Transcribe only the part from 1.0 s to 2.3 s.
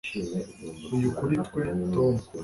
kuri twe, tom